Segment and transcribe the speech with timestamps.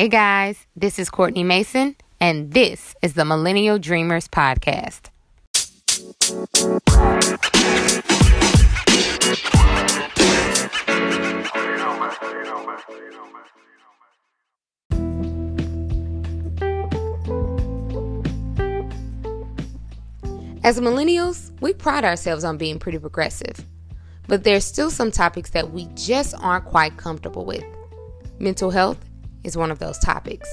[0.00, 5.10] Hey guys, this is Courtney Mason, and this is the Millennial Dreamers Podcast.
[20.64, 23.66] As millennials, we pride ourselves on being pretty progressive,
[24.28, 27.64] but there's still some topics that we just aren't quite comfortable with.
[28.38, 29.09] Mental health
[29.44, 30.48] is one of those topics.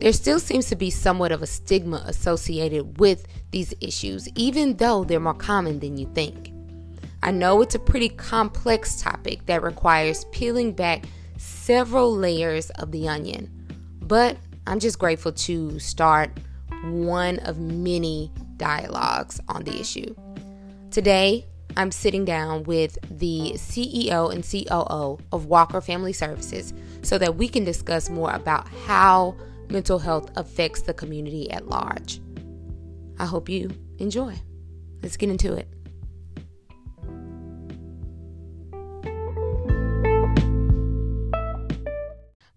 [0.00, 5.04] There still seems to be somewhat of a stigma associated with these issues, even though
[5.04, 6.52] they're more common than you think.
[7.22, 11.06] I know it's a pretty complex topic that requires peeling back
[11.36, 13.50] several layers of the onion,
[14.00, 14.36] but
[14.68, 16.30] I'm just grateful to start
[16.84, 20.14] one of many dialogues on the issue.
[20.90, 21.46] Today,
[21.78, 27.46] I'm sitting down with the CEO and COO of Walker Family Services so that we
[27.46, 29.36] can discuss more about how
[29.70, 32.20] mental health affects the community at large.
[33.20, 34.34] I hope you enjoy.
[35.04, 35.68] Let's get into it.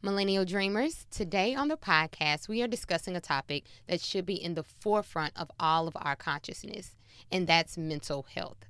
[0.02, 4.56] Millennial Dreamers, today on the podcast, we are discussing a topic that should be in
[4.56, 6.96] the forefront of all of our consciousness,
[7.32, 8.66] and that's mental health.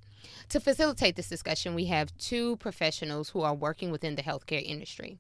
[0.50, 5.18] To facilitate this discussion, we have two professionals who are working within the healthcare industry.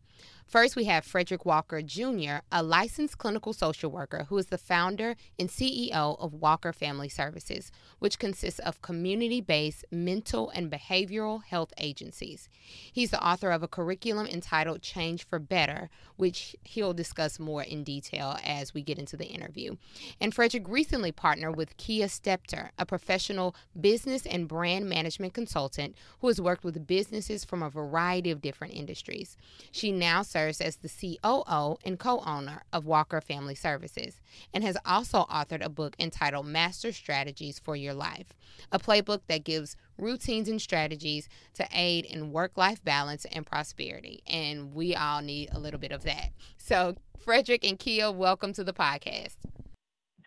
[0.51, 5.15] First, we have Frederick Walker Jr., a licensed clinical social worker who is the founder
[5.39, 11.71] and CEO of Walker Family Services, which consists of community based mental and behavioral health
[11.77, 12.49] agencies.
[12.91, 17.85] He's the author of a curriculum entitled Change for Better, which he'll discuss more in
[17.85, 19.77] detail as we get into the interview.
[20.19, 26.27] And Frederick recently partnered with Keia Stepter, a professional business and brand management consultant who
[26.27, 29.37] has worked with businesses from a variety of different industries.
[29.71, 34.19] She now serves serves as the COO and co owner of Walker Family Services
[34.53, 38.33] and has also authored a book entitled Master Strategies for Your Life,
[38.71, 44.23] a playbook that gives routines and strategies to aid in work life balance and prosperity.
[44.27, 46.29] And we all need a little bit of that.
[46.57, 49.35] So, Frederick and Keia, welcome to the podcast.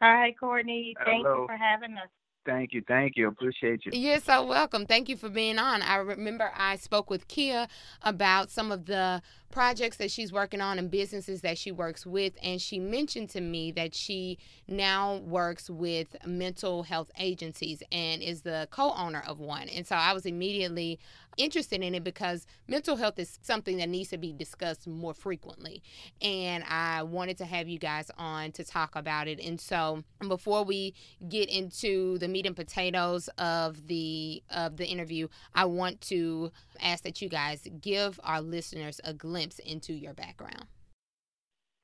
[0.00, 0.94] Hi, Courtney.
[1.04, 1.42] Thank Hello.
[1.42, 2.08] you for having us.
[2.44, 2.82] Thank you.
[2.86, 3.28] Thank you.
[3.28, 3.92] Appreciate you.
[3.98, 4.86] You're so welcome.
[4.86, 5.82] Thank you for being on.
[5.82, 7.69] I remember I spoke with Keia
[8.02, 9.22] about some of the
[9.54, 12.34] projects that she's working on and businesses that she works with.
[12.42, 18.43] And she mentioned to me that she now works with mental health agencies and is
[18.43, 19.69] the co owner of one.
[19.69, 20.98] And so I was immediately
[21.37, 25.82] interested in it because mental health is something that needs to be discussed more frequently.
[26.20, 29.41] And I wanted to have you guys on to talk about it.
[29.41, 30.94] And so before we
[31.28, 37.04] get into the meat and potatoes of the of the interview, I want to ask
[37.04, 40.66] that you guys give our listeners a glimpse into your background.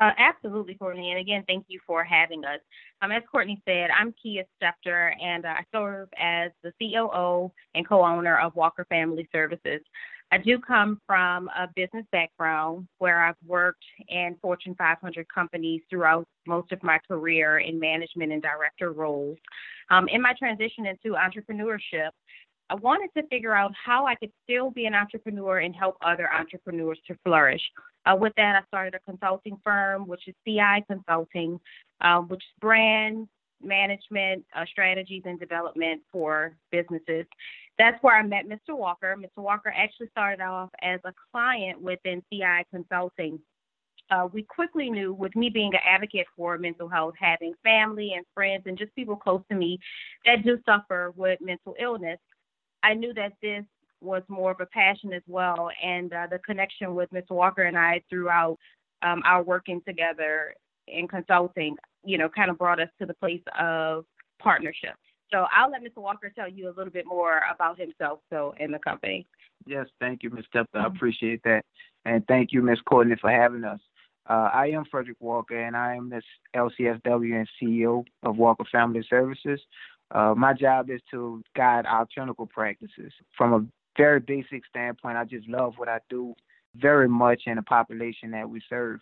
[0.00, 1.10] Uh, absolutely, Courtney.
[1.10, 2.60] And again, thank you for having us.
[3.02, 8.02] Um, as Courtney said, I'm Keia Stepter, and I serve as the COO and co
[8.02, 9.82] owner of Walker Family Services.
[10.32, 16.26] I do come from a business background where I've worked in Fortune 500 companies throughout
[16.46, 19.38] most of my career in management and director roles.
[19.90, 22.10] Um, in my transition into entrepreneurship,
[22.70, 26.32] I wanted to figure out how I could still be an entrepreneur and help other
[26.32, 27.60] entrepreneurs to flourish.
[28.06, 31.58] Uh, with that, I started a consulting firm, which is CI Consulting,
[32.00, 33.28] uh, which is brand
[33.60, 37.26] management, uh, strategies, and development for businesses.
[37.76, 38.76] That's where I met Mr.
[38.76, 39.16] Walker.
[39.18, 39.42] Mr.
[39.42, 43.40] Walker actually started off as a client within CI Consulting.
[44.10, 48.24] Uh, we quickly knew, with me being an advocate for mental health, having family and
[48.34, 49.78] friends and just people close to me
[50.24, 52.18] that do suffer with mental illness,
[52.82, 53.64] I knew that this
[54.00, 57.30] was more of a passion as well, and uh, the connection with Mr.
[57.30, 58.58] Walker and I throughout
[59.02, 60.54] um, our working together
[60.88, 64.04] in consulting, you know, kind of brought us to the place of
[64.38, 64.94] partnership.
[65.30, 66.02] So I'll let Mr.
[66.02, 69.26] Walker tell you a little bit more about himself, so in the company.
[69.66, 70.44] Yes, thank you, Ms.
[70.52, 70.80] Stepter.
[70.80, 71.64] I appreciate that,
[72.04, 72.78] and thank you, Ms.
[72.86, 73.80] Courtney, for having us.
[74.28, 76.22] Uh, I am Frederick Walker, and I am the
[76.56, 79.60] LCSW and CEO of Walker Family Services.
[80.12, 83.12] Uh, my job is to guide our clinical practices.
[83.36, 83.64] From a
[83.96, 86.34] very basic standpoint, I just love what I do
[86.76, 89.00] very much in the population that we serve.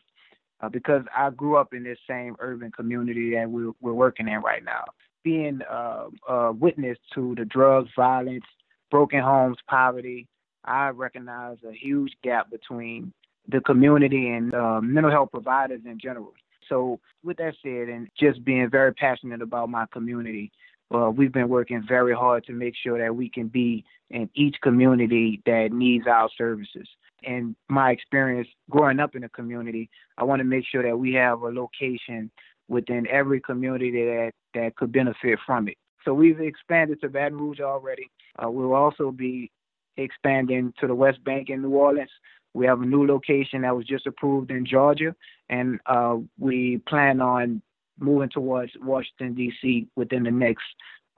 [0.60, 4.40] Uh, because I grew up in this same urban community that we're, we're working in
[4.40, 4.84] right now.
[5.22, 8.44] Being uh, a witness to the drugs, violence,
[8.90, 10.26] broken homes, poverty,
[10.64, 13.12] I recognize a huge gap between
[13.48, 16.34] the community and uh, mental health providers in general.
[16.68, 20.50] So, with that said, and just being very passionate about my community,
[20.94, 24.56] uh, we've been working very hard to make sure that we can be in each
[24.62, 26.88] community that needs our services.
[27.24, 31.12] and my experience growing up in the community, I want to make sure that we
[31.14, 32.30] have a location
[32.68, 35.76] within every community that that could benefit from it.
[36.04, 38.10] So we've expanded to Baton Rouge already.
[38.42, 39.50] Uh, we'll also be
[39.96, 42.10] expanding to the West Bank in New Orleans.
[42.54, 45.14] We have a new location that was just approved in Georgia,
[45.48, 47.62] and uh, we plan on
[47.98, 49.88] moving towards Washington D.C.
[49.96, 50.64] within the next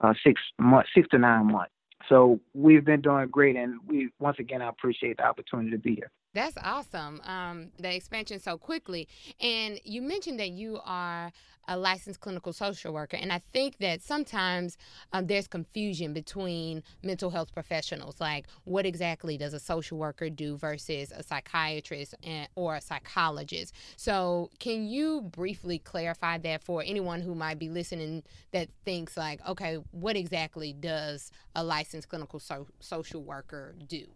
[0.03, 1.73] uh, six months, six to nine months.
[2.09, 5.97] So we've been doing great, and we once again I appreciate the opportunity to be
[5.97, 6.11] here.
[6.33, 7.21] That's awesome.
[7.25, 9.09] Um, the expansion so quickly,
[9.41, 11.33] and you mentioned that you are
[11.67, 14.77] a licensed clinical social worker, and I think that sometimes
[15.13, 20.57] um, there's confusion between mental health professionals, like what exactly does a social worker do
[20.57, 23.75] versus a psychiatrist and, or a psychologist.
[23.97, 28.23] So, can you briefly clarify that for anyone who might be listening
[28.53, 34.07] that thinks like, okay, what exactly does a licensed clinical so- social worker do?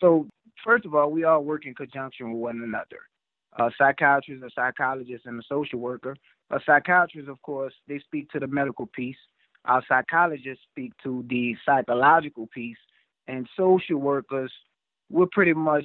[0.00, 0.26] So
[0.64, 3.00] first of all, we all work in conjunction with one another.
[3.58, 6.16] A psychiatrist, a psychologist, and a social worker.
[6.50, 9.16] A psychiatrist, of course, they speak to the medical piece.
[9.64, 12.76] Our psychologists speak to the psychological piece,
[13.26, 14.52] and social workers,
[15.10, 15.84] we're pretty much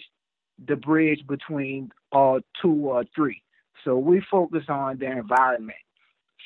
[0.67, 3.41] the bridge between all two or three.
[3.83, 5.79] So we focus on their environment.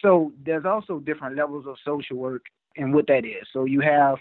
[0.01, 2.44] So there's also different levels of social work
[2.78, 3.48] and what that is.
[3.51, 4.18] So you have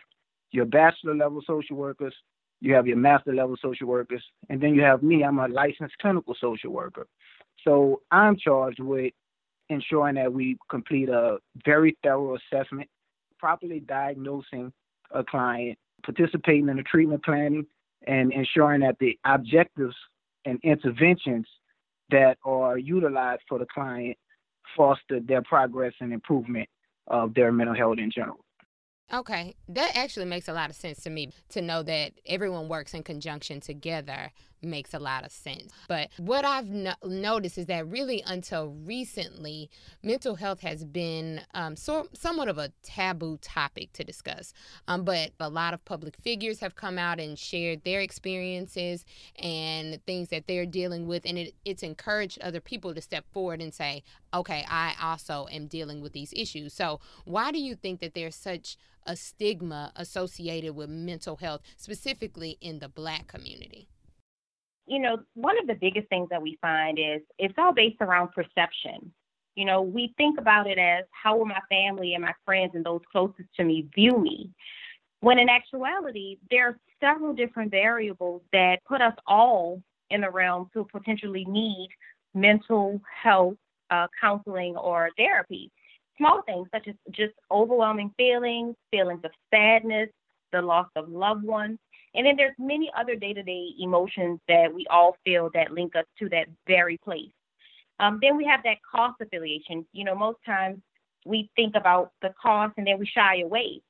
[0.51, 2.15] your bachelor level social workers,
[2.61, 5.23] you have your master level social workers, and then you have me.
[5.23, 7.07] I'm a licensed clinical social worker.
[7.63, 9.13] So I'm charged with
[9.69, 12.89] ensuring that we complete a very thorough assessment,
[13.39, 14.73] properly diagnosing
[15.11, 17.67] a client, participating in the treatment planning,
[18.07, 19.97] and ensuring that the objectives
[20.45, 21.47] and interventions
[22.11, 24.17] that are utilized for the client
[24.77, 26.69] foster their progress and improvement
[27.09, 28.44] of their mental health in general.
[29.13, 32.95] Okay, that actually makes a lot of sense to me to know that everyone works
[32.95, 35.73] in conjunction together makes a lot of sense.
[35.89, 39.71] But what I've no- noticed is that really until recently,
[40.03, 44.53] mental health has been um, so, somewhat of a taboo topic to discuss.
[44.89, 49.05] Um, but a lot of public figures have come out and shared their experiences
[49.39, 53.61] and things that they're dealing with, and it, it's encouraged other people to step forward
[53.61, 54.03] and say,
[54.33, 56.73] okay, I also am dealing with these issues.
[56.73, 58.77] So, why do you think that there's such
[59.07, 63.89] a stigma associated with mental health, specifically in the black community?
[64.87, 68.33] You know, one of the biggest things that we find is it's all based around
[68.33, 69.13] perception.
[69.55, 72.85] You know, we think about it as how will my family and my friends and
[72.85, 74.51] those closest to me view me?
[75.21, 80.69] When in actuality, there are several different variables that put us all in the realm
[80.75, 81.89] to potentially need
[82.35, 83.57] mental health
[83.91, 85.71] uh, counseling or therapy.
[86.19, 90.09] Small things such as just overwhelming feelings, feelings of sadness,
[90.53, 91.79] the loss of loved ones,
[92.15, 96.29] and then there's many other day-to-day emotions that we all feel that link us to
[96.31, 97.31] that very place.
[98.01, 99.87] Um, then we have that cost affiliation.
[99.93, 100.79] You know, most times
[101.25, 103.81] we think about the cost and then we shy away.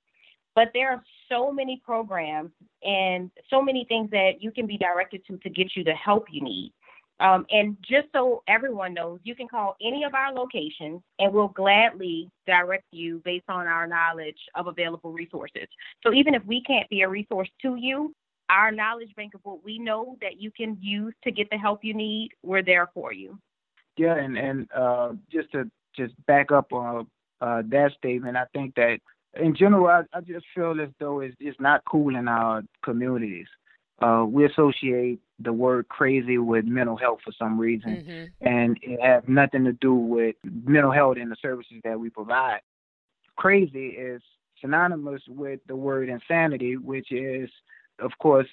[0.55, 5.27] But there are so many programs and so many things that you can be directed
[5.27, 6.73] to to get you the help you need.
[7.21, 11.49] Um, and just so everyone knows, you can call any of our locations and we'll
[11.49, 15.69] gladly direct you based on our knowledge of available resources.
[16.03, 18.13] So even if we can't be a resource to you,
[18.51, 21.85] our knowledge bank of what we know that you can use to get the help
[21.85, 23.39] you need, we're there for you.
[23.97, 27.07] Yeah, and and uh, just to just back up on
[27.41, 28.99] uh, that statement, I think that
[29.41, 33.47] in general, I, I just feel as though it's, it's not cool in our communities.
[34.01, 38.49] Uh, we associate the word crazy with mental health for some reason, mm-hmm.
[38.49, 42.61] and it has nothing to do with mental health and the services that we provide.
[43.37, 44.23] Crazy is
[44.61, 47.51] synonymous with the word insanity, which is,
[47.99, 48.47] of course,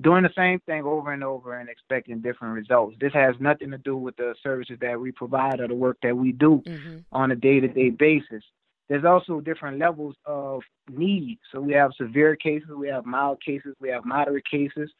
[0.00, 2.96] doing the same thing over and over and expecting different results.
[3.00, 6.16] This has nothing to do with the services that we provide or the work that
[6.16, 6.98] we do mm-hmm.
[7.12, 8.44] on a day to day basis.
[8.88, 11.38] There's also different levels of need.
[11.52, 14.90] So we have severe cases, we have mild cases, we have moderate cases.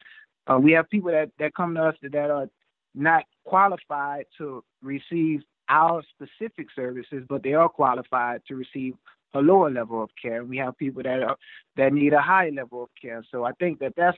[0.47, 2.47] Uh, we have people that, that come to us that, that are
[2.95, 8.95] not qualified to receive our specific services, but they are qualified to receive
[9.35, 10.43] a lower level of care.
[10.43, 11.37] We have people that are
[11.77, 13.23] that need a high level of care.
[13.31, 14.17] So I think that that's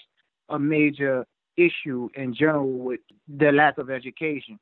[0.50, 1.26] a major
[1.58, 4.58] issue in general with the lack of education.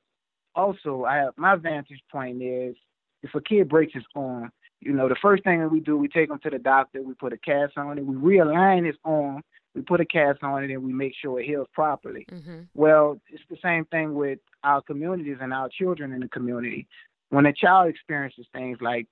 [0.55, 2.75] Also, I have, my vantage point is
[3.21, 4.51] if a kid breaks his arm,
[4.81, 7.13] you know, the first thing that we do, we take him to the doctor, we
[7.13, 9.43] put a cast on it, we realign his arm,
[9.75, 12.25] we put a cast on it, and we make sure it heals properly.
[12.31, 12.61] Mm-hmm.
[12.73, 16.87] Well, it's the same thing with our communities and our children in the community.
[17.29, 19.07] When a child experiences things like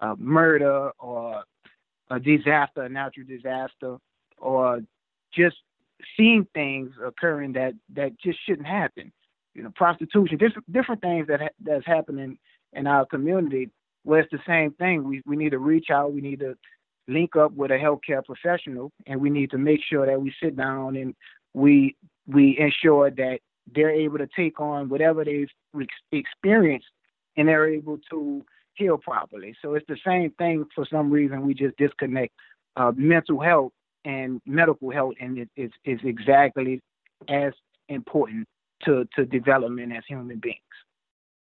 [0.00, 1.44] uh, murder or
[2.10, 3.96] a disaster, a natural disaster,
[4.38, 4.80] or
[5.32, 5.56] just
[6.16, 9.12] seeing things occurring that that just shouldn't happen.
[9.54, 12.38] You know, prostitution, different different things that ha- that's happening
[12.72, 13.70] in our community.
[14.04, 15.04] Well, it's the same thing.
[15.04, 16.12] We we need to reach out.
[16.12, 16.56] We need to
[17.08, 20.56] link up with a healthcare professional, and we need to make sure that we sit
[20.56, 21.14] down and
[21.54, 23.38] we we ensure that
[23.74, 25.48] they're able to take on whatever they've
[26.10, 26.88] experienced,
[27.36, 28.44] and they're able to
[28.74, 29.54] heal properly.
[29.62, 30.64] So it's the same thing.
[30.74, 32.32] For some reason, we just disconnect
[32.76, 33.72] uh, mental health
[34.04, 35.48] and medical health, and it
[35.84, 36.80] is exactly
[37.28, 37.52] as
[37.88, 38.48] important
[38.84, 40.58] to to development as human beings.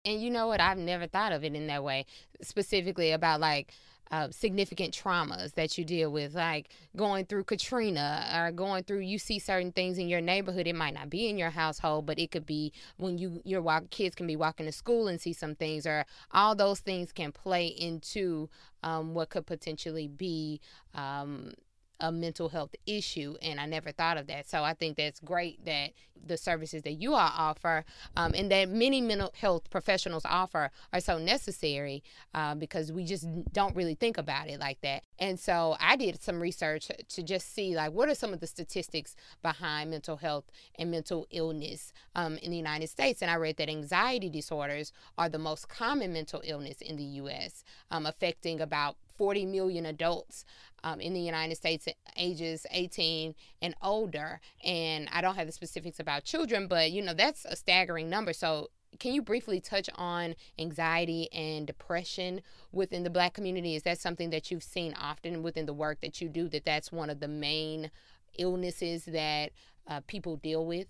[0.03, 0.59] And you know what?
[0.59, 2.05] I've never thought of it in that way,
[2.41, 3.71] specifically about like
[4.11, 8.99] uh, significant traumas that you deal with, like going through Katrina or going through.
[8.99, 10.67] You see certain things in your neighborhood.
[10.67, 13.89] It might not be in your household, but it could be when you your walk,
[13.89, 17.31] kids can be walking to school and see some things, or all those things can
[17.31, 18.49] play into
[18.83, 20.59] um, what could potentially be.
[20.93, 21.53] Um,
[22.01, 24.49] a mental health issue, and I never thought of that.
[24.49, 25.91] So I think that's great that
[26.25, 27.83] the services that you all offer
[28.15, 32.03] um, and that many mental health professionals offer are so necessary
[32.33, 35.03] uh, because we just don't really think about it like that.
[35.19, 38.47] And so I did some research to just see like what are some of the
[38.47, 43.57] statistics behind mental health and mental illness um, in the United States, and I read
[43.57, 48.95] that anxiety disorders are the most common mental illness in the U.S., um, affecting about
[49.21, 50.45] 40 million adults
[50.83, 51.87] um, in the United States,
[52.17, 54.41] ages 18 and older.
[54.63, 58.33] And I don't have the specifics about children, but you know, that's a staggering number.
[58.33, 63.75] So, can you briefly touch on anxiety and depression within the black community?
[63.75, 66.91] Is that something that you've seen often within the work that you do, that that's
[66.91, 67.91] one of the main
[68.39, 69.51] illnesses that
[69.87, 70.87] uh, people deal with?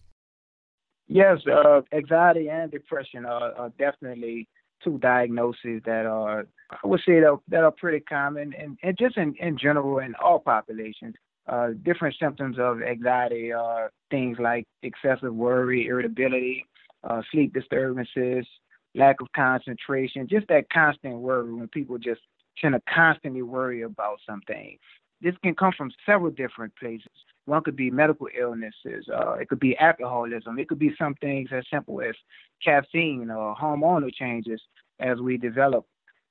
[1.09, 4.47] Yes, uh, anxiety and depression are, are definitely
[4.83, 9.17] two diagnoses that are, I would say, that, that are pretty common, and, and just
[9.17, 11.15] in, in general in all populations.
[11.47, 16.65] Uh, different symptoms of anxiety are things like excessive worry, irritability,
[17.03, 18.45] uh, sleep disturbances,
[18.93, 22.21] lack of concentration, just that constant worry when people just
[22.59, 24.77] tend to constantly worry about something.
[25.21, 27.07] This can come from several different places.
[27.45, 29.07] One could be medical illnesses.
[29.11, 30.59] Uh, it could be alcoholism.
[30.59, 32.15] It could be some things as simple as
[32.63, 34.61] caffeine or hormonal changes
[34.99, 35.85] as we develop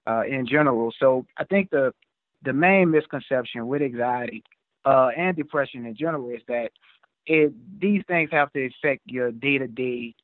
[0.06, 0.92] uh, in general.
[0.98, 1.92] So I think the
[2.42, 4.42] the main misconception with anxiety
[4.84, 6.70] uh, and depression in general is that
[7.26, 10.14] it these things have to affect your day to day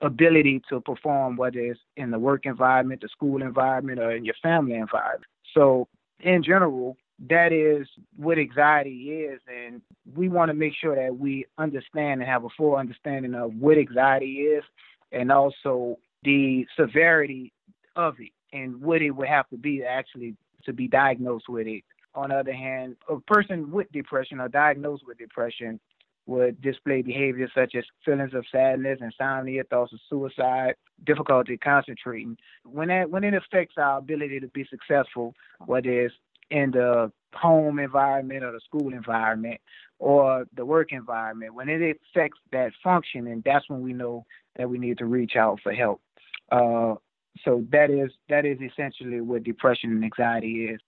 [0.00, 4.34] ability to perform, whether it's in the work environment, the school environment, or in your
[4.42, 5.30] family environment.
[5.54, 5.88] So
[6.20, 6.96] in general,
[7.28, 9.82] that is what anxiety is and
[10.14, 13.76] we want to make sure that we understand and have a full understanding of what
[13.76, 14.62] anxiety is
[15.10, 17.52] and also the severity
[17.96, 21.82] of it and what it would have to be actually to be diagnosed with it
[22.14, 25.80] on the other hand a person with depression or diagnosed with depression
[26.28, 32.36] would display behaviors such as feelings of sadness, insomnia, thoughts of suicide, difficulty concentrating.
[32.64, 35.34] When that when it affects our ability to be successful,
[35.64, 36.14] whether it's
[36.50, 39.60] in the home environment or the school environment
[39.98, 44.24] or the work environment, when it affects that function, and that's when we know
[44.56, 46.00] that we need to reach out for help.
[46.50, 46.94] Uh,
[47.44, 50.80] so that is that is essentially what depression and anxiety is.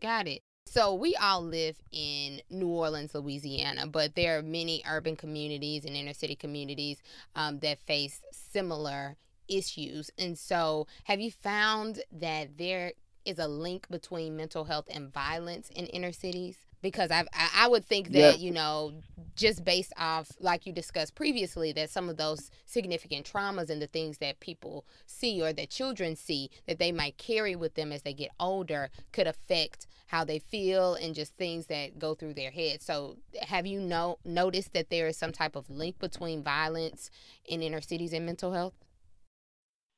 [0.00, 0.42] Got it.
[0.66, 5.96] So we all live in New Orleans, Louisiana, but there are many urban communities and
[5.96, 7.02] inner city communities
[7.34, 9.16] um, that face similar
[9.48, 10.10] issues.
[10.16, 12.92] And so, have you found that there
[13.24, 16.56] is a link between mental health and violence in inner cities?
[16.80, 17.24] Because I
[17.56, 18.44] I would think that yeah.
[18.44, 18.92] you know
[19.36, 23.86] just based off like you discussed previously that some of those significant traumas and the
[23.86, 28.02] things that people see or that children see that they might carry with them as
[28.02, 32.50] they get older could affect how they feel and just things that go through their
[32.50, 32.82] head.
[32.82, 37.10] So have you know noticed that there is some type of link between violence
[37.46, 38.74] in inner cities and mental health?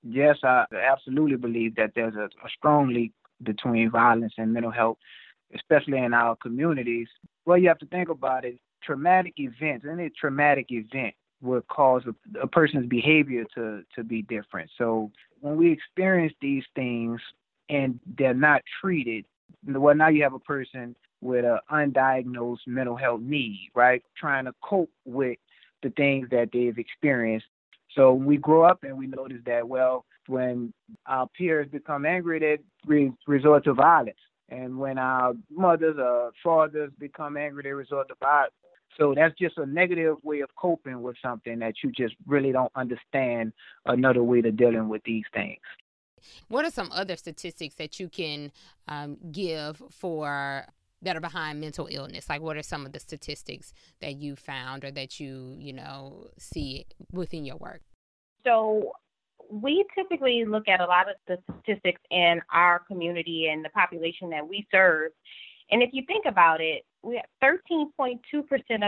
[0.06, 4.98] Yes, I absolutely believe that there's a, a strong link between violence and mental health,
[5.54, 7.08] especially in our communities.
[7.46, 8.58] Well, you have to think about it.
[8.82, 14.70] Traumatic events, any traumatic event would cause a, a person's behavior to, to be different.
[14.76, 17.20] So when we experience these things
[17.70, 19.24] and they're not treated,
[19.66, 24.02] well, now you have a person with an undiagnosed mental health need, right?
[24.18, 25.38] Trying to cope with
[25.82, 27.46] the things that they've experienced
[27.94, 30.72] so we grow up and we notice that, well, when
[31.06, 34.18] our peers become angry, they re- resort to violence.
[34.48, 38.52] And when our mothers or fathers become angry, they resort to violence.
[38.98, 42.70] So that's just a negative way of coping with something that you just really don't
[42.76, 43.52] understand
[43.86, 45.58] another way to dealing with these things.
[46.48, 48.52] What are some other statistics that you can
[48.88, 50.66] um, give for
[51.04, 52.28] that are behind mental illness?
[52.28, 56.28] Like, what are some of the statistics that you found or that you, you know,
[56.38, 57.82] see within your work?
[58.44, 58.92] So,
[59.50, 64.30] we typically look at a lot of the statistics in our community and the population
[64.30, 65.12] that we serve.
[65.70, 68.18] And if you think about it, we have 13.2%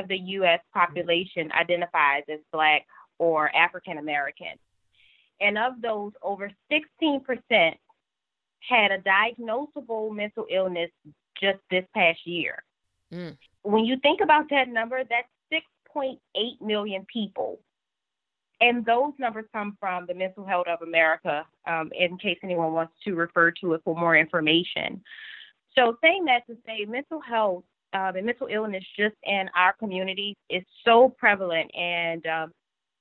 [0.00, 0.60] of the U.S.
[0.72, 2.86] population identifies as Black
[3.18, 4.54] or African American.
[5.40, 7.20] And of those, over 16%
[8.68, 10.90] had a diagnosable mental illness
[11.40, 12.62] just this past year.
[13.12, 13.36] Mm.
[13.62, 15.62] When you think about that number, that's
[15.96, 16.16] 6.8
[16.60, 17.58] million people.
[18.60, 22.94] And those numbers come from the Mental Health of America, um, in case anyone wants
[23.04, 25.02] to refer to it for more information.
[25.76, 30.34] So, saying that to say, mental health um, and mental illness just in our community
[30.48, 32.52] is so prevalent, and um,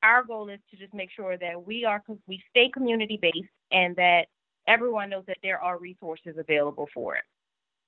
[0.03, 3.95] our goal is to just make sure that we are we stay community based and
[3.95, 4.25] that
[4.67, 7.23] everyone knows that there are resources available for it.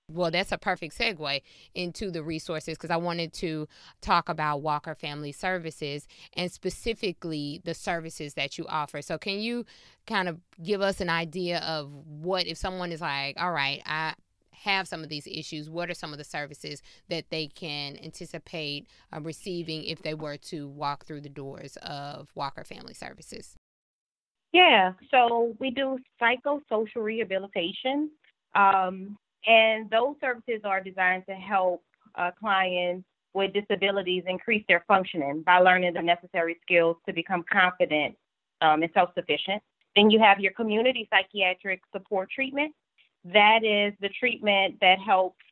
[0.10, 1.42] Well, that's a perfect segue
[1.76, 3.68] into the resources because I wanted to
[4.00, 9.02] talk about Walker Family Services and specifically the services that you offer.
[9.02, 9.66] So, can you
[10.06, 14.14] kind of give us an idea of what if someone is like, all right, I
[14.52, 18.88] have some of these issues, what are some of the services that they can anticipate
[19.14, 23.56] uh, receiving if they were to walk through the doors of Walker Family Services?
[24.54, 28.10] Yeah, so we do psychosocial rehabilitation,
[28.56, 31.82] um, and those services are designed to help
[32.16, 38.16] uh, clients with disabilities increase their functioning by learning the necessary skills to become confident
[38.62, 39.62] um, and self sufficient.
[39.96, 42.74] Then you have your community psychiatric support treatment.
[43.26, 45.44] That is the treatment that helps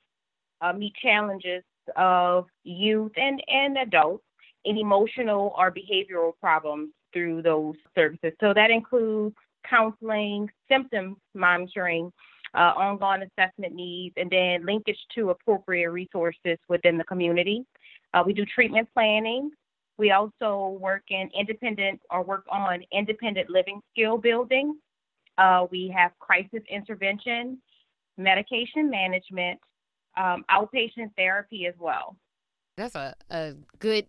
[0.62, 1.64] uh, meet challenges
[1.96, 4.24] of youth and, and adults
[4.66, 8.34] in emotional or behavioral problems through those services.
[8.40, 9.36] So that includes
[9.70, 12.12] counseling, symptom monitoring,
[12.56, 17.66] uh, ongoing assessment needs, and then linkage to appropriate resources within the community.
[18.14, 19.52] Uh, we do treatment planning.
[19.98, 24.78] We also work in independent or work on independent living skill building.
[25.38, 27.60] Uh, we have crisis intervention,
[28.18, 29.60] medication management,
[30.18, 32.16] um, outpatient therapy as well.
[32.78, 34.06] That's a, a good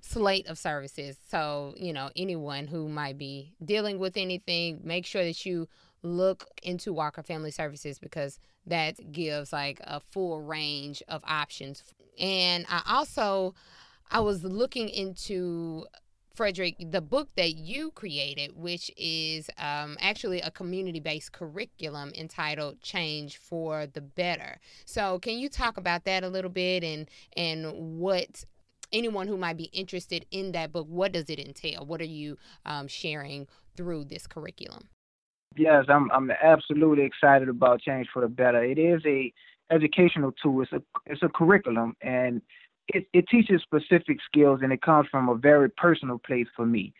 [0.00, 1.16] slate of services.
[1.28, 5.68] So, you know, anyone who might be dealing with anything, make sure that you
[6.02, 11.82] look into Walker Family Services because that gives like a full range of options.
[12.18, 13.54] And I also
[14.10, 15.86] I was looking into
[16.34, 22.80] Frederick, the book that you created, which is um, actually a community based curriculum entitled
[22.80, 24.60] Change for the Better.
[24.84, 28.44] So, can you talk about that a little bit and, and what
[28.92, 31.84] anyone who might be interested in that book, what does it entail?
[31.84, 34.88] What are you um, sharing through this curriculum?
[35.58, 38.62] Yes, I'm I'm absolutely excited about Change for the Better.
[38.62, 39.32] It is a
[39.72, 40.62] educational tool.
[40.62, 42.40] It's a it's a curriculum and
[42.88, 46.94] it, it teaches specific skills and it comes from a very personal place for me.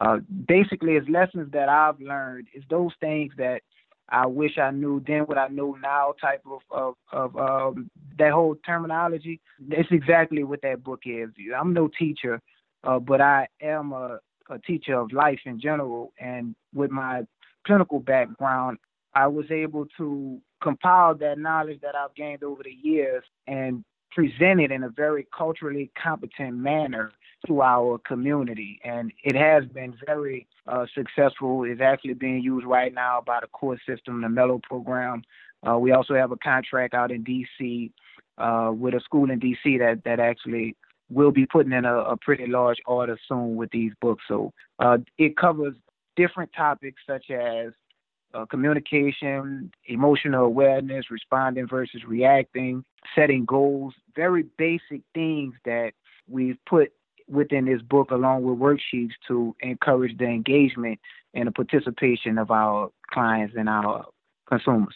[0.00, 2.48] Uh, basically, it's lessons that I've learned.
[2.52, 3.62] It's those things that
[4.10, 8.32] I wish I knew then what I know now type of of, of um, that
[8.32, 9.40] whole terminology.
[9.70, 11.30] It's exactly what that book is.
[11.56, 12.40] I'm no teacher,
[12.84, 14.18] uh, but I am a,
[14.50, 16.12] a teacher of life in general.
[16.20, 17.22] And with my
[17.66, 18.78] clinical background,
[19.14, 24.60] I was able to compile that knowledge that I've gained over the years and present
[24.60, 27.12] it in a very culturally competent manner
[27.46, 28.80] to our community.
[28.84, 31.64] And it has been very uh, successful.
[31.64, 35.22] It's actually being used right now by the court system, the Mellow program.
[35.66, 37.92] Uh, we also have a contract out in D.C.
[38.38, 39.78] Uh, with a school in D.C.
[39.78, 40.76] that that actually
[41.10, 44.24] will be putting in a, a pretty large order soon with these books.
[44.26, 45.74] So uh, it covers
[46.16, 47.72] different topics such as
[48.34, 55.92] uh, communication, emotional awareness, responding versus reacting, setting goals, very basic things that
[56.28, 56.92] we've put
[57.28, 60.98] within this book along with worksheets to encourage the engagement
[61.34, 64.06] and the participation of our clients and our
[64.48, 64.94] consumers.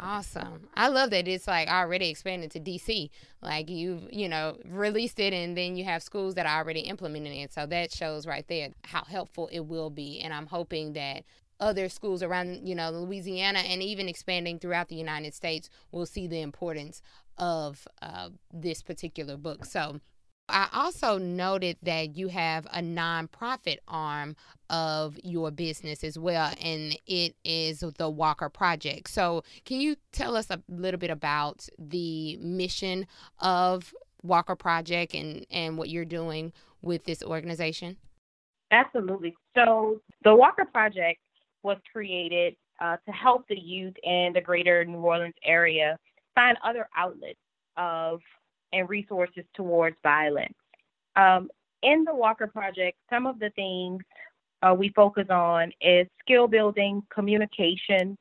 [0.00, 0.68] Awesome.
[0.74, 3.10] I love that it's like already expanded to DC.
[3.42, 7.40] Like you've, you know, released it and then you have schools that are already implementing
[7.40, 7.52] it.
[7.52, 10.20] So that shows right there how helpful it will be.
[10.20, 11.24] And I'm hoping that
[11.58, 16.28] other schools around, you know, Louisiana and even expanding throughout the United States will see
[16.28, 17.02] the importance
[17.36, 19.64] of uh, this particular book.
[19.64, 20.00] So
[20.48, 24.36] I also noted that you have a nonprofit arm
[24.70, 29.10] of your business as well, and it is the Walker Project.
[29.10, 33.06] So, can you tell us a little bit about the mission
[33.40, 37.96] of Walker Project and, and what you're doing with this organization?
[38.70, 39.34] Absolutely.
[39.54, 41.20] So, the Walker Project
[41.62, 45.98] was created uh, to help the youth in the greater New Orleans area
[46.34, 47.38] find other outlets
[47.76, 48.20] of
[48.72, 50.54] and resources towards violence.
[51.16, 51.48] Um,
[51.82, 54.02] in the Walker Project, some of the things
[54.62, 58.16] uh, we focus on is skill building, communication,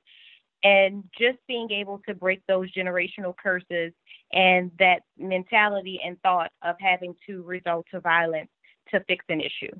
[0.63, 3.93] and just being able to break those generational curses
[4.31, 8.49] and that mentality and thought of having to resort to violence
[8.91, 9.71] to fix an issue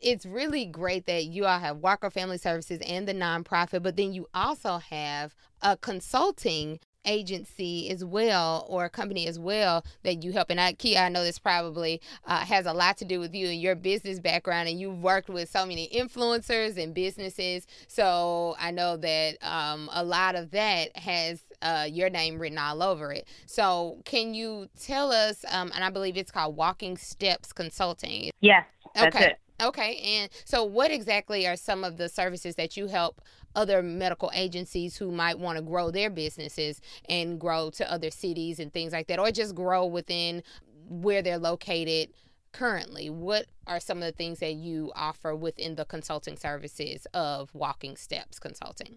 [0.00, 4.12] it's really great that you all have Walker Family Services and the nonprofit, but then
[4.12, 10.32] you also have a consulting agency as well or a company as well that you
[10.32, 10.50] help.
[10.50, 13.48] And I Keia I know this probably uh, has a lot to do with you
[13.48, 17.66] and your business background and you've worked with so many influencers and businesses.
[17.88, 22.82] So I know that um, a lot of that has uh, your name written all
[22.82, 23.26] over it.
[23.46, 28.30] So can you tell us um, and I believe it's called Walking Steps Consulting.
[28.40, 29.26] Yes that's okay.
[29.26, 29.38] it.
[29.60, 33.20] Okay, and so what exactly are some of the services that you help
[33.54, 38.58] other medical agencies who might want to grow their businesses and grow to other cities
[38.58, 40.42] and things like that, or just grow within
[40.88, 42.10] where they're located
[42.52, 43.10] currently?
[43.10, 47.96] What are some of the things that you offer within the consulting services of Walking
[47.96, 48.96] Steps Consulting?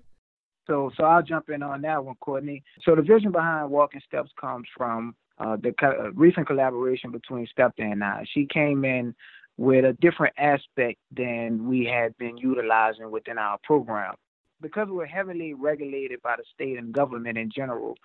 [0.65, 2.63] So, so I'll jump in on that one, Courtney.
[2.83, 7.47] So the vision behind Walking Steps comes from uh, the co- uh, recent collaboration between
[7.47, 8.23] Stepter and I.
[8.33, 9.13] She came in
[9.57, 14.15] with a different aspect than we had been utilizing within our program.
[14.61, 17.95] Because we're heavily regulated by the state and government in general,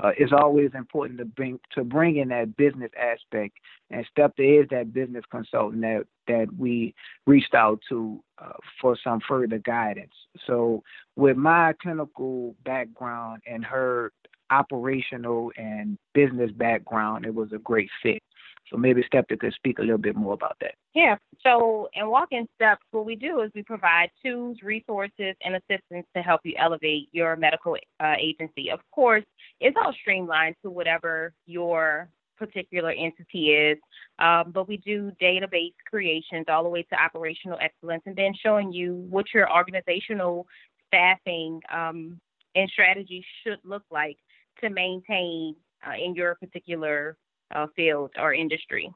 [0.00, 3.56] uh, it's always important to bring to bring in that business aspect.
[3.90, 6.94] And Stepter is that business consultant that that we
[7.26, 10.12] reached out to uh, for some further guidance.
[10.46, 10.82] So,
[11.16, 14.12] with my clinical background and her
[14.50, 18.22] operational and business background, it was a great fit.
[18.72, 20.74] So maybe Stepter could speak a little bit more about that.
[20.94, 21.16] Yeah.
[21.42, 26.22] So in Walking Steps, what we do is we provide tools, resources, and assistance to
[26.22, 28.70] help you elevate your medical uh, agency.
[28.70, 29.24] Of course,
[29.60, 32.08] it's all streamlined to whatever your
[32.38, 33.78] particular entity is,
[34.18, 38.72] um, but we do database creations all the way to operational excellence, and then showing
[38.72, 40.46] you what your organizational
[40.88, 42.18] staffing um,
[42.54, 44.16] and strategy should look like
[44.60, 45.54] to maintain
[45.86, 47.16] uh, in your particular
[47.54, 48.92] uh, field or industry.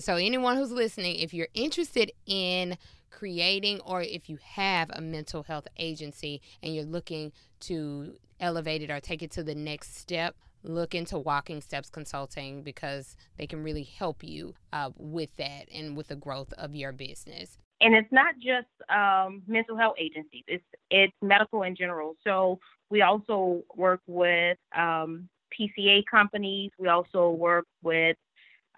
[0.00, 2.78] So, anyone who's listening, if you're interested in
[3.10, 8.90] creating or if you have a mental health agency and you're looking to elevate it
[8.90, 13.62] or take it to the next step, look into Walking Steps Consulting because they can
[13.62, 17.58] really help you uh, with that and with the growth of your business.
[17.80, 22.14] And it's not just um, mental health agencies; it's it's medical in general.
[22.22, 26.70] So we also work with um, PCA companies.
[26.78, 28.16] We also work with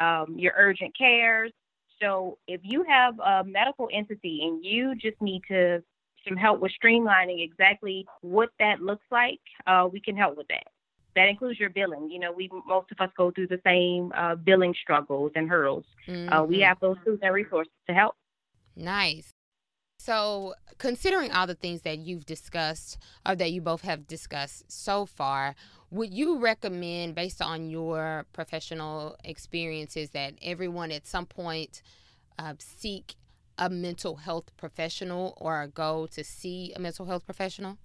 [0.00, 1.52] um, your urgent cares.
[2.00, 5.82] So if you have a medical entity and you just need to
[6.26, 10.64] some help with streamlining exactly what that looks like, uh, we can help with that.
[11.16, 12.10] That includes your billing.
[12.10, 15.84] You know, we most of us go through the same uh, billing struggles and hurdles.
[16.08, 16.32] Mm-hmm.
[16.32, 16.64] Uh, we mm-hmm.
[16.64, 18.14] have those tools and resources to help.
[18.74, 19.30] Nice.
[20.00, 25.06] So, considering all the things that you've discussed or that you both have discussed so
[25.06, 25.54] far,
[25.94, 31.82] would you recommend, based on your professional experiences, that everyone at some point
[32.36, 33.14] uh, seek
[33.58, 37.78] a mental health professional or go to see a mental health professional?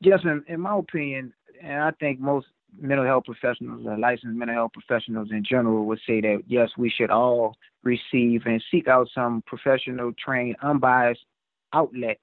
[0.00, 4.56] Yes, in, in my opinion, and I think most mental health professionals or licensed mental
[4.56, 9.08] health professionals in general would say that yes, we should all receive and seek out
[9.14, 11.24] some professional, trained, unbiased
[11.72, 12.18] outlet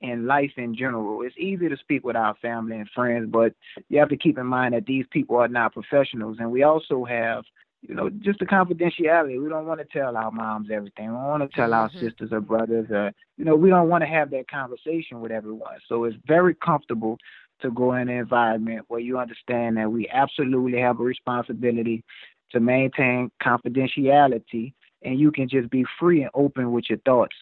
[0.00, 1.22] in life in general.
[1.22, 3.52] It's easy to speak with our family and friends, but
[3.88, 6.36] you have to keep in mind that these people are not professionals.
[6.38, 7.44] And we also have,
[7.82, 9.42] you know, just the confidentiality.
[9.42, 11.08] We don't want to tell our moms everything.
[11.08, 11.96] We don't want to tell mm-hmm.
[11.96, 12.86] our sisters or brothers.
[12.90, 15.78] Or, you know, we don't want to have that conversation with everyone.
[15.88, 17.18] So it's very comfortable
[17.60, 22.04] to go in an environment where you understand that we absolutely have a responsibility
[22.52, 27.34] to maintain confidentiality and you can just be free and open with your thoughts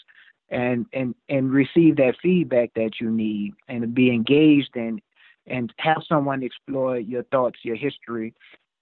[0.51, 5.01] and and and receive that feedback that you need and be engaged and
[5.47, 8.33] and have someone explore your thoughts your history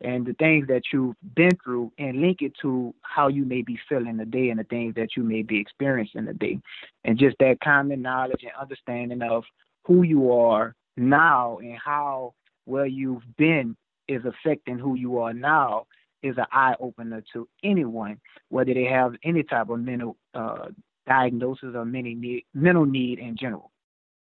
[0.00, 3.78] and the things that you've been through and link it to how you may be
[3.88, 6.58] feeling today and the things that you may be experiencing today.
[7.04, 9.44] And just that common knowledge and understanding of
[9.84, 12.34] who you are now and how
[12.66, 13.76] where you've been
[14.08, 15.86] is affecting who you are now
[16.22, 20.68] is an eye opener to anyone, whether they have any type of mental uh,
[21.06, 23.70] diagnosis of many need, mental need in general.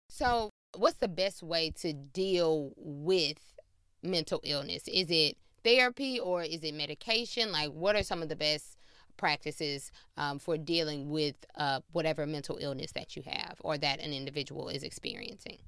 [0.09, 3.39] So, what's the best way to deal with
[4.03, 4.89] mental illness?
[4.89, 7.53] Is it therapy or is it medication?
[7.53, 8.77] Like, what are some of the best
[9.17, 14.13] practices um, for dealing with uh, whatever mental illness that you have or that an
[14.13, 15.59] individual is experiencing?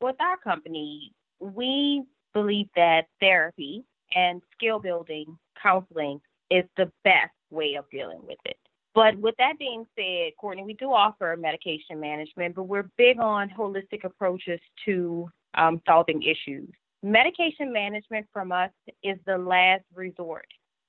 [0.00, 3.84] With our company, we believe that therapy
[4.14, 8.56] and skill building counseling is the best way of dealing with it.
[8.94, 13.48] But with that being said, Courtney, we do offer medication management, but we're big on
[13.48, 16.68] holistic approaches to um, solving issues.
[17.02, 18.70] Medication management from us
[19.02, 20.46] is the last resort.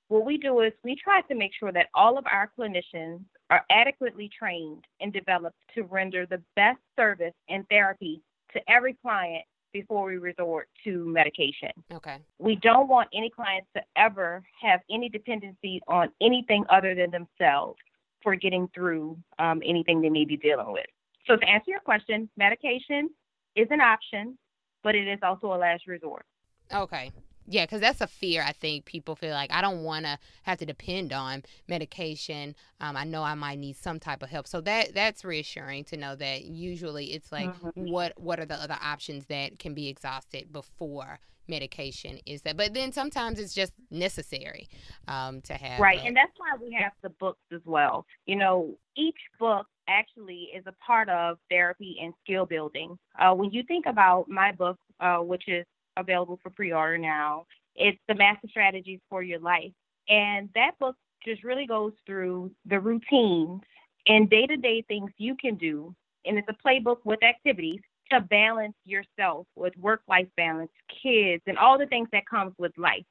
[0.08, 3.64] What we do is we try to make sure that all of our clinicians are
[3.70, 8.20] adequately trained and developed to render the best service and therapy
[8.52, 11.70] to every client before we resort to medication.
[11.92, 12.18] Okay.
[12.38, 17.78] We don't want any clients to ever have any dependency on anything other than themselves
[18.24, 20.86] for getting through um, anything they may be dealing with.
[21.28, 23.10] So, to answer your question, medication
[23.54, 24.36] is an option,
[24.82, 26.26] but it is also a last resort.
[26.74, 27.12] Okay.
[27.46, 30.58] Yeah, because that's a fear I think people feel like I don't want to have
[30.58, 32.56] to depend on medication.
[32.80, 35.98] Um, I know I might need some type of help, so that that's reassuring to
[35.98, 37.90] know that usually it's like mm-hmm.
[37.90, 42.74] what what are the other options that can be exhausted before medication is that but
[42.74, 44.68] then sometimes it's just necessary
[45.08, 48.36] um, to have right a, and that's why we have the books as well you
[48.36, 53.62] know each book actually is a part of therapy and skill building uh, when you
[53.64, 57.46] think about my book uh, which is available for pre-order now.
[57.76, 59.72] It's the Master Strategies for Your Life.
[60.08, 63.62] And that book just really goes through the routines
[64.06, 65.94] and day-to-day things you can do.
[66.24, 70.70] And it's a playbook with activities to balance yourself with work-life balance,
[71.02, 73.04] kids, and all the things that comes with life.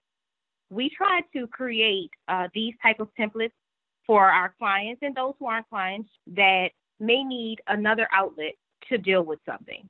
[0.70, 3.52] We try to create uh, these type of templates
[4.06, 8.54] for our clients and those who aren't clients that may need another outlet
[8.90, 9.88] to deal with something.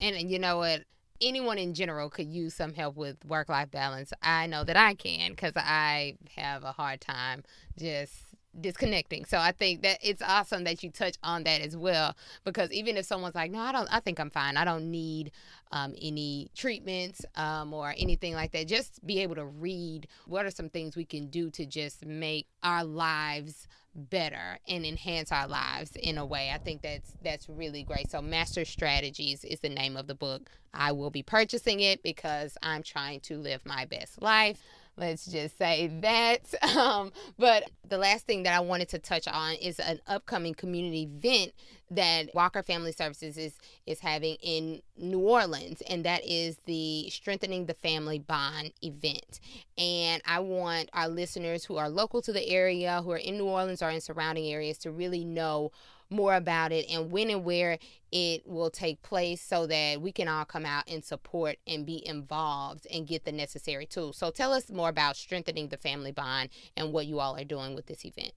[0.00, 0.82] And you know what?
[1.20, 4.12] anyone in general could use some help with work life balance.
[4.22, 7.44] I know that I can because I have a hard time
[7.78, 9.24] just disconnecting.
[9.24, 12.96] So I think that it's awesome that you touch on that as well because even
[12.96, 14.56] if someone's like, "No, I don't I think I'm fine.
[14.56, 15.32] I don't need
[15.72, 20.50] um, any treatments um, or anything like that." Just be able to read what are
[20.50, 25.96] some things we can do to just make our lives better and enhance our lives
[25.96, 26.50] in a way.
[26.54, 28.10] I think that's that's really great.
[28.10, 30.50] So Master Strategies is the name of the book.
[30.72, 34.62] I will be purchasing it because I'm trying to live my best life.
[35.00, 36.40] Let's just say that.
[36.80, 41.02] Um, but the last thing that I wanted to touch on is an upcoming community
[41.02, 41.52] event
[41.90, 43.54] that Walker Family Services is
[43.86, 49.40] is having in New Orleans, and that is the Strengthening the Family Bond event.
[49.76, 53.46] And I want our listeners who are local to the area, who are in New
[53.46, 55.72] Orleans or in surrounding areas, to really know
[56.10, 57.78] more about it and when and where
[58.12, 62.06] it will take place so that we can all come out and support and be
[62.06, 64.16] involved and get the necessary tools.
[64.16, 67.74] So tell us more about strengthening the family bond and what you all are doing
[67.74, 68.32] with this event.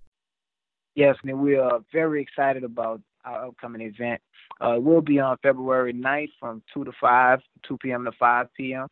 [0.95, 4.21] Yes, and we are very excited about our upcoming event.
[4.61, 8.05] Uh, it will be on February 9th from 2 to 5, 2 p.m.
[8.05, 8.87] to 5 p.m.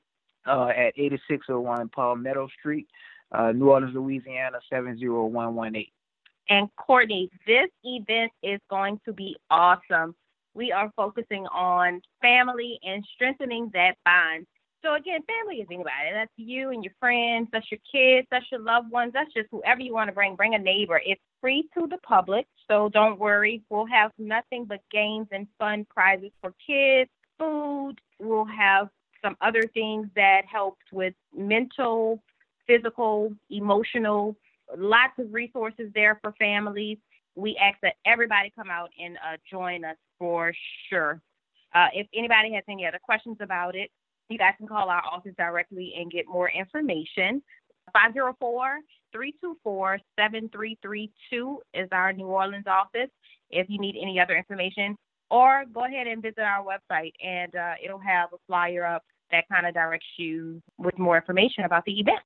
[0.46, 2.88] Uh, at 8601 Palmetto Street,
[3.32, 5.86] uh, New Orleans, Louisiana 70118.
[6.52, 10.14] And Courtney, this event is going to be awesome.
[10.54, 14.46] We are focusing on family and strengthening that bond.
[14.84, 16.12] So again, family is anybody.
[16.14, 19.80] That's you and your friends, that's your kids, that's your loved ones, that's just whoever
[19.80, 20.36] you want to bring.
[20.36, 21.00] Bring a neighbor.
[21.06, 23.62] It's free to the public, so don't worry.
[23.70, 27.10] We'll have nothing but games and fun prizes for kids,
[27.40, 27.94] food.
[28.20, 28.90] We'll have
[29.24, 32.22] some other things that helps with mental,
[32.68, 34.36] physical, emotional
[34.78, 36.98] lots of resources there for families.
[37.36, 40.54] We ask that everybody come out and uh, join us for
[40.90, 41.22] sure.
[41.74, 43.90] Uh, if anybody has any other questions about it,
[44.30, 47.42] you guys can call our office directly and get more information.
[47.94, 48.80] 504
[49.12, 53.10] 324 7332 is our New Orleans office
[53.50, 54.96] if you need any other information.
[55.30, 59.48] Or go ahead and visit our website, and uh, it'll have a flyer up that
[59.50, 62.20] kind of directs you with more information about the event.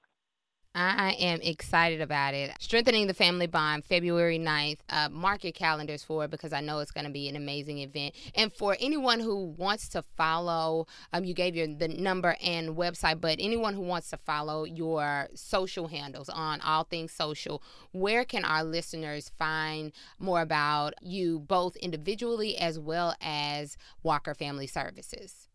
[0.77, 2.51] I am excited about it.
[2.59, 4.79] Strengthening the Family Bond, February 9th.
[4.89, 7.77] Uh, mark your calendars for it because I know it's going to be an amazing
[7.79, 8.13] event.
[8.35, 13.21] And for anyone who wants to follow, um, you gave your the number and website,
[13.21, 18.43] but anyone who wants to follow your social handles on all things social, where can
[18.43, 25.47] our listeners find more about you both individually as well as Walker Family Services?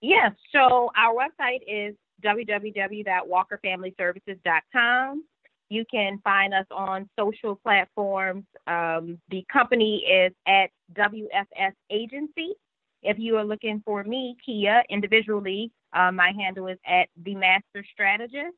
[0.00, 5.24] Yes, so our website is www.walkerfamilyservices.com.
[5.70, 8.44] You can find us on social platforms.
[8.66, 12.54] Um, the company is at WFS Agency.
[13.02, 17.84] If you are looking for me, Keia, individually, uh, my handle is at The Master
[17.92, 18.56] Strategist.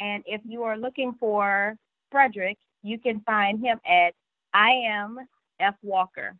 [0.00, 1.74] And if you are looking for
[2.10, 4.14] Frederick, you can find him at
[4.54, 5.18] I am
[5.60, 6.36] F Walker.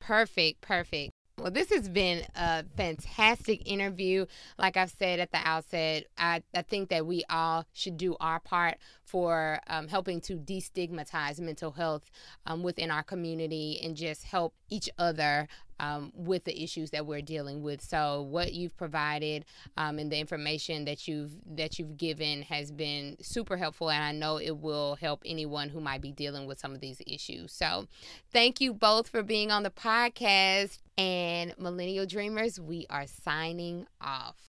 [0.00, 1.12] Perfect, perfect.
[1.42, 4.26] Well, this has been a fantastic interview.
[4.60, 8.38] Like I've said at the outset, I, I think that we all should do our
[8.38, 12.08] part for um, helping to destigmatize mental health
[12.46, 15.48] um, within our community and just help each other
[15.82, 17.82] um, with the issues that we're dealing with.
[17.82, 19.44] So what you've provided
[19.76, 24.12] um, and the information that you've that you've given has been super helpful, and I
[24.12, 27.52] know it will help anyone who might be dealing with some of these issues.
[27.52, 27.88] So
[28.32, 30.78] thank you both for being on the podcast.
[30.96, 34.51] And Millennial Dreamers, we are signing off.